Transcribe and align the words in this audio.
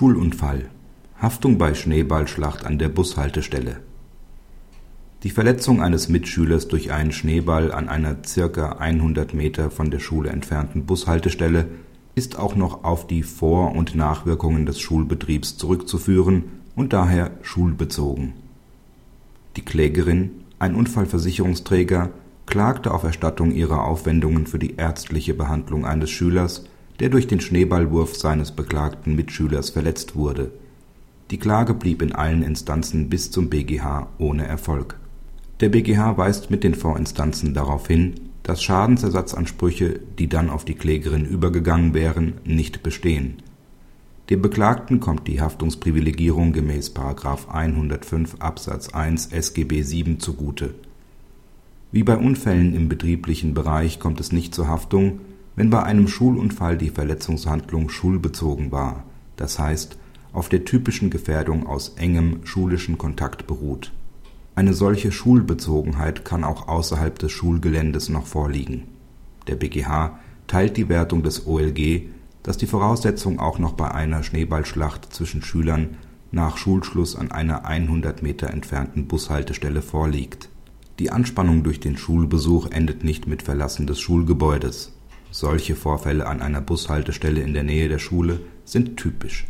Schulunfall. 0.00 0.70
Haftung 1.20 1.58
bei 1.58 1.74
Schneeballschlacht 1.74 2.64
an 2.64 2.78
der 2.78 2.88
Bushaltestelle. 2.88 3.80
Die 5.24 5.28
Verletzung 5.28 5.82
eines 5.82 6.08
Mitschülers 6.08 6.68
durch 6.68 6.90
einen 6.90 7.12
Schneeball 7.12 7.70
an 7.70 7.90
einer 7.90 8.16
circa 8.24 8.78
100 8.78 9.34
Meter 9.34 9.70
von 9.70 9.90
der 9.90 9.98
Schule 9.98 10.30
entfernten 10.30 10.86
Bushaltestelle 10.86 11.66
ist 12.14 12.38
auch 12.38 12.56
noch 12.56 12.82
auf 12.82 13.08
die 13.08 13.22
Vor 13.22 13.72
und 13.72 13.94
Nachwirkungen 13.94 14.64
des 14.64 14.80
Schulbetriebs 14.80 15.58
zurückzuführen 15.58 16.44
und 16.74 16.94
daher 16.94 17.32
schulbezogen. 17.42 18.32
Die 19.56 19.66
Klägerin, 19.66 20.30
ein 20.58 20.76
Unfallversicherungsträger, 20.76 22.08
klagte 22.46 22.94
auf 22.94 23.02
Erstattung 23.02 23.52
ihrer 23.52 23.84
Aufwendungen 23.84 24.46
für 24.46 24.58
die 24.58 24.76
ärztliche 24.76 25.34
Behandlung 25.34 25.84
eines 25.84 26.08
Schülers, 26.08 26.64
der 27.00 27.08
durch 27.08 27.26
den 27.26 27.40
Schneeballwurf 27.40 28.16
seines 28.16 28.52
beklagten 28.52 29.16
Mitschülers 29.16 29.70
verletzt 29.70 30.14
wurde. 30.14 30.52
Die 31.30 31.38
Klage 31.38 31.74
blieb 31.74 32.02
in 32.02 32.12
allen 32.12 32.42
Instanzen 32.42 33.08
bis 33.08 33.30
zum 33.30 33.48
BGH 33.48 34.08
ohne 34.18 34.46
Erfolg. 34.46 34.96
Der 35.60 35.68
BGH 35.68 36.16
weist 36.16 36.50
mit 36.50 36.64
den 36.64 36.74
Vorinstanzen 36.74 37.54
darauf 37.54 37.86
hin, 37.86 38.14
dass 38.42 38.62
Schadensersatzansprüche, 38.62 40.00
die 40.18 40.28
dann 40.28 40.50
auf 40.50 40.64
die 40.64 40.74
Klägerin 40.74 41.24
übergegangen 41.24 41.94
wären, 41.94 42.34
nicht 42.44 42.82
bestehen. 42.82 43.42
Dem 44.28 44.42
Beklagten 44.42 45.00
kommt 45.00 45.26
die 45.26 45.40
Haftungsprivilegierung 45.40 46.52
gemäß§ 46.52 46.94
105 47.48 48.36
Absatz 48.38 48.88
1 48.90 49.32
SGB 49.32 49.82
7 49.82 50.20
zugute. 50.20 50.74
Wie 51.92 52.04
bei 52.04 52.16
Unfällen 52.16 52.74
im 52.74 52.88
betrieblichen 52.88 53.54
Bereich 53.54 53.98
kommt 53.98 54.20
es 54.20 54.30
nicht 54.32 54.54
zur 54.54 54.68
Haftung, 54.68 55.20
wenn 55.56 55.70
bei 55.70 55.82
einem 55.82 56.08
Schulunfall 56.08 56.78
die 56.78 56.90
Verletzungshandlung 56.90 57.88
schulbezogen 57.88 58.72
war, 58.72 59.04
das 59.36 59.58
heißt 59.58 59.96
auf 60.32 60.48
der 60.48 60.64
typischen 60.64 61.10
Gefährdung 61.10 61.66
aus 61.66 61.94
engem 61.96 62.46
schulischen 62.46 62.98
Kontakt 62.98 63.46
beruht. 63.46 63.92
Eine 64.54 64.74
solche 64.74 65.12
Schulbezogenheit 65.12 66.24
kann 66.24 66.44
auch 66.44 66.68
außerhalb 66.68 67.18
des 67.18 67.32
Schulgeländes 67.32 68.08
noch 68.08 68.26
vorliegen. 68.26 68.84
Der 69.46 69.56
BGH 69.56 70.18
teilt 70.46 70.76
die 70.76 70.88
Wertung 70.88 71.22
des 71.22 71.46
OLG, 71.46 72.08
dass 72.42 72.58
die 72.58 72.66
Voraussetzung 72.66 73.38
auch 73.38 73.58
noch 73.58 73.72
bei 73.72 73.90
einer 73.90 74.22
Schneeballschlacht 74.22 75.12
zwischen 75.12 75.42
Schülern 75.42 75.96
nach 76.32 76.56
Schulschluss 76.56 77.16
an 77.16 77.30
einer 77.32 77.64
100 77.64 78.22
Meter 78.22 78.50
entfernten 78.50 79.06
Bushaltestelle 79.06 79.82
vorliegt. 79.82 80.48
Die 80.98 81.10
Anspannung 81.10 81.62
durch 81.62 81.80
den 81.80 81.96
Schulbesuch 81.96 82.70
endet 82.70 83.04
nicht 83.04 83.26
mit 83.26 83.42
Verlassen 83.42 83.86
des 83.86 84.00
Schulgebäudes. 84.00 84.92
Solche 85.32 85.76
Vorfälle 85.76 86.26
an 86.26 86.42
einer 86.42 86.60
Bushaltestelle 86.60 87.40
in 87.40 87.54
der 87.54 87.62
Nähe 87.62 87.88
der 87.88 87.98
Schule 87.98 88.40
sind 88.64 88.96
typisch. 88.96 89.46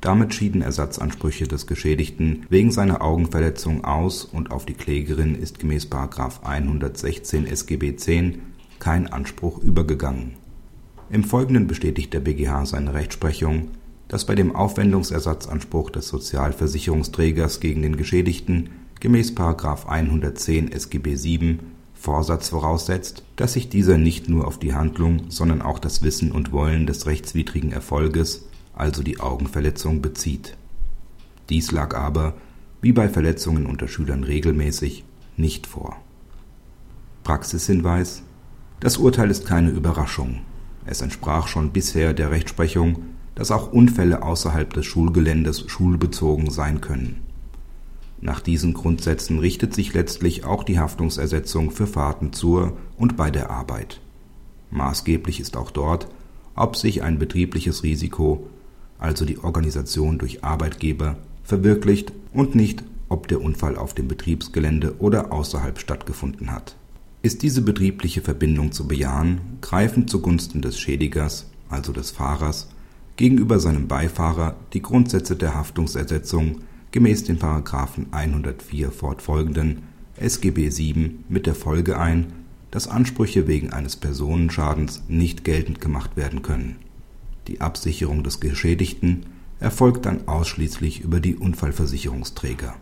Damit 0.00 0.34
schieden 0.34 0.62
Ersatzansprüche 0.62 1.48
des 1.48 1.66
Geschädigten 1.66 2.46
wegen 2.50 2.70
seiner 2.70 3.02
Augenverletzung 3.02 3.84
aus 3.84 4.24
und 4.24 4.50
auf 4.50 4.66
die 4.66 4.74
Klägerin 4.74 5.34
ist 5.34 5.58
gemäß§ 5.58 5.86
116 6.42 7.46
SGB 7.46 7.96
10 7.96 8.42
kein 8.78 9.06
Anspruch 9.06 9.58
übergegangen. 9.58 10.34
Im 11.10 11.24
Folgenden 11.24 11.66
bestätigt 11.66 12.12
der 12.12 12.20
BGH 12.20 12.66
seine 12.66 12.94
Rechtsprechung, 12.94 13.70
dass 14.08 14.26
bei 14.26 14.34
dem 14.34 14.54
Aufwendungsersatzanspruch 14.54 15.90
des 15.90 16.08
Sozialversicherungsträgers 16.08 17.60
gegen 17.60 17.82
den 17.82 17.96
Geschädigten 17.96 18.70
gemäß§ 19.00 19.32
110 19.86 20.70
SGB 20.70 21.16
7 21.16 21.73
Vorsatz 22.04 22.50
voraussetzt, 22.50 23.24
dass 23.36 23.54
sich 23.54 23.70
dieser 23.70 23.96
nicht 23.96 24.28
nur 24.28 24.46
auf 24.46 24.58
die 24.58 24.74
Handlung, 24.74 25.30
sondern 25.30 25.62
auch 25.62 25.78
das 25.78 26.02
Wissen 26.02 26.32
und 26.32 26.52
Wollen 26.52 26.86
des 26.86 27.06
rechtswidrigen 27.06 27.72
Erfolges 27.72 28.44
also 28.74 29.02
die 29.02 29.20
Augenverletzung, 29.20 30.02
bezieht. 30.02 30.56
Dies 31.48 31.70
lag 31.72 31.96
aber, 31.96 32.34
wie 32.82 32.92
bei 32.92 33.08
Verletzungen 33.08 33.64
unter 33.64 33.88
Schülern 33.88 34.24
regelmäßig, 34.24 35.04
nicht 35.38 35.66
vor. 35.66 35.96
Praxishinweis 37.22 38.22
Das 38.80 38.98
Urteil 38.98 39.30
ist 39.30 39.46
keine 39.46 39.70
Überraschung. 39.70 40.40
Es 40.84 41.00
entsprach 41.00 41.48
schon 41.48 41.70
bisher 41.70 42.12
der 42.12 42.30
Rechtsprechung, 42.30 43.04
dass 43.34 43.50
auch 43.50 43.72
Unfälle 43.72 44.22
außerhalb 44.22 44.74
des 44.74 44.84
Schulgeländes 44.84 45.64
schulbezogen 45.68 46.50
sein 46.50 46.82
können. 46.82 47.22
Nach 48.24 48.40
diesen 48.40 48.72
Grundsätzen 48.72 49.38
richtet 49.38 49.74
sich 49.74 49.92
letztlich 49.92 50.44
auch 50.44 50.64
die 50.64 50.80
Haftungsersetzung 50.80 51.70
für 51.70 51.86
Fahrten 51.86 52.32
zur 52.32 52.72
und 52.96 53.18
bei 53.18 53.30
der 53.30 53.50
Arbeit. 53.50 54.00
Maßgeblich 54.70 55.40
ist 55.40 55.58
auch 55.58 55.70
dort, 55.70 56.08
ob 56.56 56.74
sich 56.74 57.02
ein 57.02 57.18
betriebliches 57.18 57.82
Risiko 57.82 58.46
also 58.98 59.26
die 59.26 59.38
Organisation 59.38 60.16
durch 60.16 60.42
Arbeitgeber, 60.42 61.18
verwirklicht 61.42 62.12
und 62.32 62.54
nicht, 62.54 62.82
ob 63.10 63.28
der 63.28 63.42
Unfall 63.42 63.76
auf 63.76 63.92
dem 63.92 64.08
Betriebsgelände 64.08 64.94
oder 65.00 65.30
außerhalb 65.30 65.78
stattgefunden 65.78 66.50
hat. 66.50 66.76
Ist 67.20 67.42
diese 67.42 67.60
betriebliche 67.60 68.22
Verbindung 68.22 68.72
zu 68.72 68.88
bejahen, 68.88 69.58
greifen 69.60 70.08
zugunsten 70.08 70.62
des 70.62 70.80
Schädigers, 70.80 71.50
also 71.68 71.92
des 71.92 72.10
Fahrers, 72.10 72.70
gegenüber 73.16 73.58
seinem 73.58 73.86
Beifahrer 73.86 74.56
die 74.72 74.80
Grundsätze 74.80 75.36
der 75.36 75.54
Haftungsersetzung 75.54 76.62
gemäß 76.94 77.24
den 77.24 77.40
Paragraphen 77.40 78.06
104 78.12 78.92
fortfolgenden 78.92 79.82
SGB 80.16 80.70
7 80.70 81.24
mit 81.28 81.44
der 81.46 81.56
Folge 81.56 81.98
ein, 81.98 82.32
dass 82.70 82.86
Ansprüche 82.86 83.48
wegen 83.48 83.72
eines 83.72 83.96
Personenschadens 83.96 85.02
nicht 85.08 85.42
geltend 85.42 85.80
gemacht 85.80 86.16
werden 86.16 86.42
können. 86.42 86.76
Die 87.48 87.60
Absicherung 87.60 88.22
des 88.22 88.38
Geschädigten 88.38 89.26
erfolgt 89.58 90.06
dann 90.06 90.28
ausschließlich 90.28 91.00
über 91.00 91.18
die 91.18 91.34
Unfallversicherungsträger 91.34 92.76